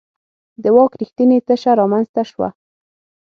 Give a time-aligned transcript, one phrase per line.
[0.63, 2.49] د واک رښتینې تشه رامنځته شوه.